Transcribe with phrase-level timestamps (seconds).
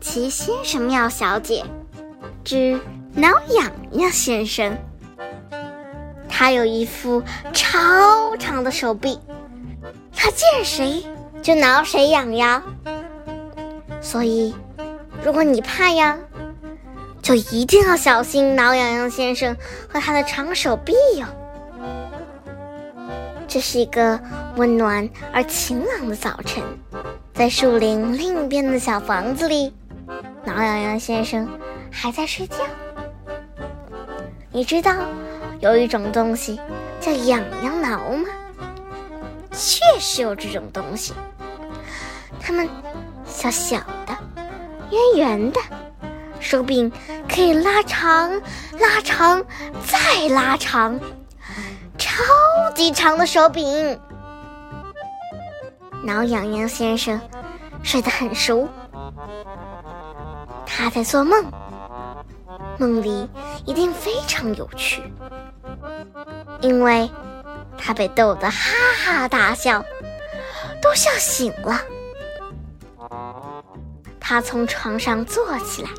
[0.00, 1.62] 奇先生妙小姐
[2.42, 2.80] 之
[3.14, 4.76] 挠痒痒先生。
[6.28, 7.22] 他有一副
[7.52, 9.20] 超长的手臂，
[10.16, 11.04] 他见谁
[11.42, 12.62] 就挠谁痒痒。
[14.00, 14.54] 所以，
[15.22, 16.18] 如果你怕痒，
[17.20, 19.54] 就一定要小心挠痒痒先生
[19.86, 21.26] 和他的长手臂哟。
[23.46, 24.18] 这是一个
[24.56, 26.62] 温暖而晴朗的早晨，
[27.34, 29.74] 在树林另一边的小房子里，
[30.50, 31.48] 挠痒痒先生
[31.92, 32.56] 还在睡觉。
[34.50, 34.92] 你知道
[35.60, 36.60] 有一种东西
[37.00, 38.24] 叫痒痒挠吗？
[39.52, 41.14] 确实有这种东西，
[42.40, 42.68] 它们
[43.24, 44.18] 小小的、
[44.90, 45.60] 圆圆的，
[46.40, 46.90] 手柄
[47.28, 48.32] 可以拉长、
[48.80, 49.44] 拉长
[49.86, 50.98] 再拉长，
[51.96, 52.24] 超
[52.74, 53.96] 级长的手柄。
[56.02, 57.20] 挠痒痒先生
[57.84, 58.68] 睡得很熟，
[60.72, 61.44] 他在做梦，
[62.78, 63.28] 梦里
[63.66, 65.02] 一定非常有趣，
[66.60, 67.10] 因为
[67.76, 68.72] 他被逗得哈
[69.04, 69.84] 哈大笑，
[70.80, 71.80] 都笑醒了。
[74.20, 75.90] 他从床上坐起来，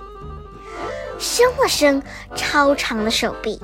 [1.20, 2.02] 伸了伸
[2.34, 3.62] 超长的手臂，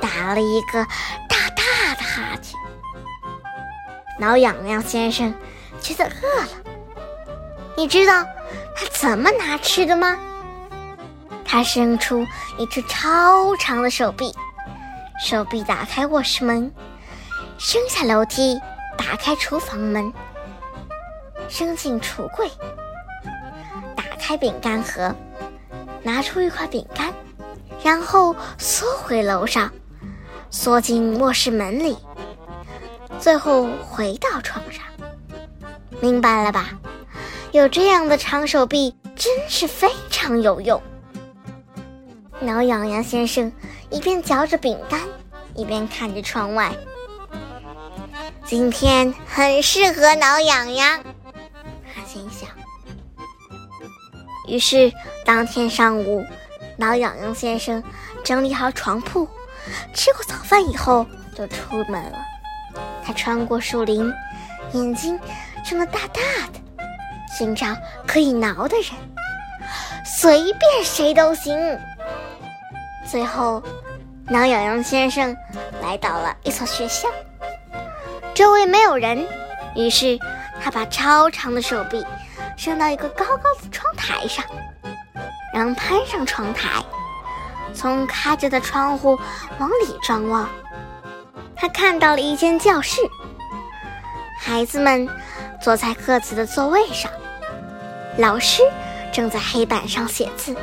[0.00, 0.84] 打了一个
[1.28, 2.58] 大大的哈欠。
[4.18, 5.32] 挠痒痒先生
[5.80, 6.48] 觉得饿了，
[7.80, 8.26] 你知道
[8.76, 10.18] 他怎么拿吃的吗？
[11.46, 12.26] 他伸出
[12.58, 14.34] 一只超长的手臂，
[15.18, 16.70] 手臂打开卧室门，
[17.56, 18.60] 升下楼梯，
[18.98, 20.12] 打开厨房门，
[21.48, 22.50] 伸进橱柜，
[23.96, 25.14] 打开饼干盒，
[26.02, 27.10] 拿出一块饼干，
[27.82, 29.72] 然后缩回楼上，
[30.50, 31.96] 缩进卧室门里。
[33.18, 34.84] 最后回到床上，
[35.98, 36.68] 明白了吧？
[37.52, 40.80] 有这样的长手臂真是非常有用。
[42.40, 43.52] 挠痒痒先生
[43.90, 45.00] 一边嚼着饼干，
[45.54, 46.72] 一边看着窗外。
[48.44, 51.02] 今天很适合挠痒痒，
[51.94, 52.48] 他心想。
[54.48, 54.92] 于是
[55.24, 56.24] 当天上午，
[56.76, 57.82] 挠痒痒先生
[58.24, 59.28] 整理好床铺，
[59.92, 61.04] 吃过早饭以后
[61.36, 62.18] 就出门了。
[63.04, 64.12] 他穿过树林，
[64.72, 65.18] 眼睛
[65.64, 66.20] 睁得大大
[66.52, 66.59] 的，
[67.38, 67.66] 寻找
[68.06, 68.86] 可以挠的人，
[70.04, 71.56] 随便谁都行。
[73.06, 73.62] 最后，
[74.26, 75.36] 挠痒痒先生
[75.82, 77.08] 来到了一所学校，
[78.34, 79.26] 周围没有人，
[79.74, 80.18] 于是
[80.62, 82.04] 他把超长的手臂
[82.56, 84.44] 伸到一个高高的窗台上，
[85.52, 86.68] 然后攀上窗台，
[87.74, 89.18] 从开着的窗户
[89.58, 90.48] 往里张望。
[91.56, 93.00] 他看到了一间教室，
[94.38, 95.08] 孩子们
[95.60, 97.10] 坐在各自的座位上，
[98.18, 98.62] 老师
[99.12, 100.54] 正在黑板上写字。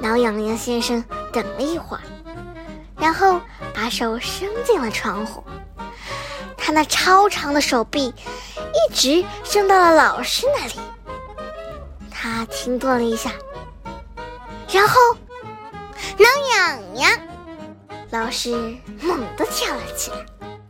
[0.00, 2.02] 挠痒痒先生等了一会儿，
[2.98, 3.40] 然后
[3.74, 5.42] 把手伸进了窗户，
[6.56, 10.74] 他那超长的手臂一直伸到了老师那里。
[12.10, 13.30] 他停顿了一下，
[14.70, 15.00] 然后
[16.18, 17.10] 挠痒痒。
[18.10, 20.16] 老师猛地跳了起来，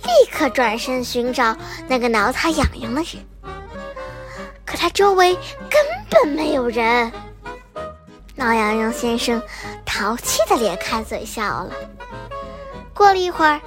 [0.05, 1.57] 立刻转身寻找
[1.89, 3.25] 那个挠他痒痒的人。
[4.77, 5.35] 可他周围
[5.71, 7.11] 根本没有人。
[8.35, 9.43] 挠痒痒先生
[9.87, 11.73] 淘气的咧开嘴笑了。
[12.93, 13.59] 过了一会儿，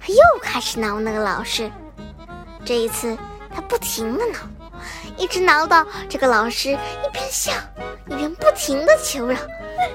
[0.00, 1.68] 他又开始挠那个老师。
[2.64, 3.18] 这一次，
[3.52, 4.38] 他不停的挠，
[5.16, 7.50] 一直挠到这个老师一边笑
[8.06, 9.36] 一边不停的求饶：“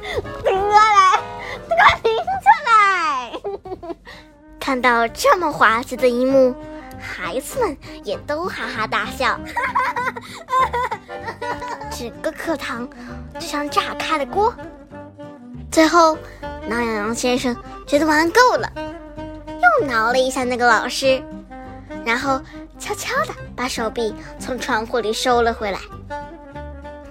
[0.44, 1.22] 停下来，
[1.70, 2.14] 给我停
[2.44, 3.32] 下来！”
[4.60, 6.54] 看到这么滑稽的一幕，
[7.00, 9.40] 孩子们也都哈哈大笑。
[11.92, 12.88] 整个课堂
[13.36, 14.54] 就像炸开了锅。
[15.72, 16.18] 最后，
[16.68, 17.56] 挠痒痒先生
[17.86, 18.72] 觉得玩够了，
[19.80, 21.22] 又挠了一下那个老师，
[22.06, 22.42] 然后
[22.80, 25.80] 悄悄地把手臂从窗户里收了回来。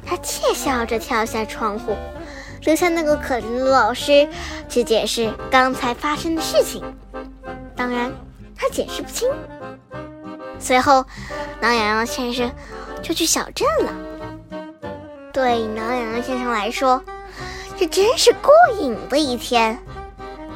[0.05, 1.97] 他窃笑着跳下窗户，
[2.63, 4.29] 留下那个可怜的老师
[4.69, 6.83] 去解释刚才发生的事情。
[7.75, 8.13] 当然，
[8.57, 9.29] 他解释不清。
[10.59, 11.05] 随后，
[11.61, 12.51] 挠痒痒先生
[13.03, 13.93] 就去小镇了。
[15.33, 17.03] 对挠痒痒先生来说，
[17.79, 19.79] 这真是过瘾的一天。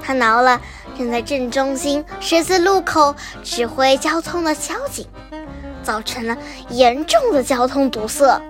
[0.03, 0.61] 他挠了
[0.97, 3.15] 正在镇中心十字路口
[3.45, 5.07] 指挥交通的交警，
[5.83, 6.37] 造成了
[6.71, 8.41] 严重的交通堵塞。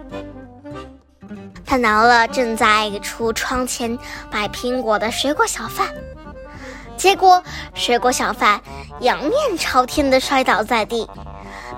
[1.66, 3.98] 他挠了正在橱窗前
[4.30, 5.88] 摆苹果的水果小贩，
[6.96, 7.42] 结果
[7.74, 8.60] 水果小贩
[9.00, 11.08] 仰面朝天地摔倒在地，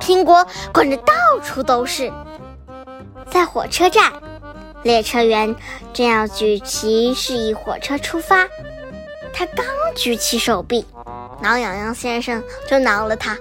[0.02, 0.44] 苹果
[0.75, 1.14] 滚得到
[1.44, 2.12] 处都是。
[3.31, 4.12] 在火车站。
[4.82, 5.54] 列车员
[5.93, 8.49] 正要举旗示意火车出发，
[9.32, 9.64] 他刚
[9.94, 10.84] 举起手臂，
[11.40, 13.38] 挠痒痒先生就挠了他。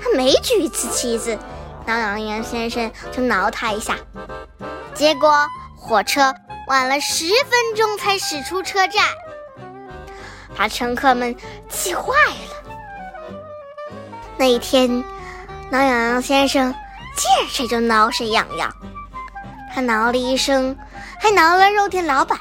[0.00, 1.36] 他每举一次旗子，
[1.84, 3.96] 挠痒痒先生就挠他一下。
[4.94, 5.34] 结果
[5.76, 6.32] 火车
[6.68, 9.04] 晚了十分钟才驶出车站，
[10.56, 11.34] 把乘客们
[11.68, 12.72] 气坏了。
[14.36, 15.02] 那一天，
[15.70, 16.72] 挠痒痒先生
[17.16, 18.72] 见谁就挠谁痒痒。
[19.74, 20.76] 他挠了一声，
[21.18, 22.38] 还挠了肉店老板，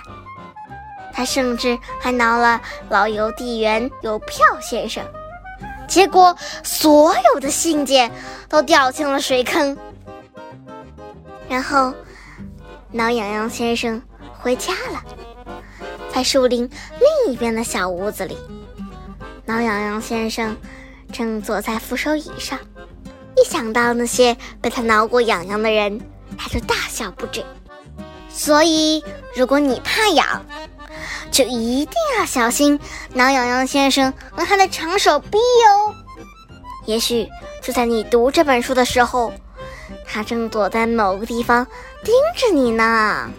[1.11, 5.03] 他甚至还挠了老邮递员邮票先生，
[5.87, 8.11] 结果所有的信件
[8.47, 9.75] 都掉进了水坑。
[11.49, 11.91] 然后，
[12.91, 13.99] 挠痒痒先生
[14.39, 15.03] 回家了，
[16.13, 18.37] 在树林另一边的小屋子里，
[19.45, 20.55] 挠痒痒先生
[21.11, 22.59] 正坐在扶手椅上，
[23.43, 25.99] 一想到那些被他挠过痒痒的人。
[26.37, 27.43] 他就大笑不止。
[28.29, 29.03] 所以，
[29.35, 30.43] 如果你怕痒，
[31.29, 32.79] 就一定要小心
[33.13, 35.93] 挠痒痒先生和他的长手臂哦。
[36.85, 37.27] 也许
[37.61, 39.31] 就在你读这本书的时候，
[40.07, 41.67] 他正躲在某个地方
[42.03, 43.29] 盯着你呢。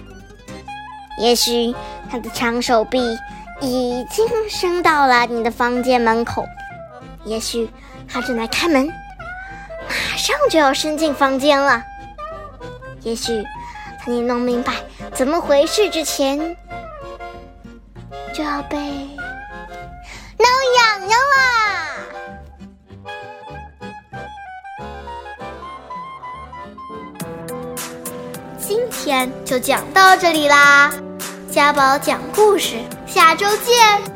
[1.19, 1.75] 也许
[2.11, 3.01] 他的长手臂
[3.61, 6.45] 已经伸到了你的房间门口，
[7.25, 7.69] 也许
[8.06, 8.89] 他正在开门，
[9.88, 11.82] 马上就要伸进房间了。
[13.02, 14.72] 也许，在你弄明白
[15.12, 16.56] 怎么回事之前，
[18.32, 18.78] 就要被
[20.38, 20.46] 挠
[20.78, 21.96] 痒痒啦。
[28.58, 30.90] 今天就讲到这里啦，
[31.50, 32.76] 家宝讲故事，
[33.06, 34.13] 下周见。